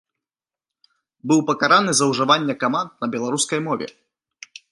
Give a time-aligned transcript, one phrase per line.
[1.31, 3.87] Быў пакараны за ўжыванне каманд на беларускай мове.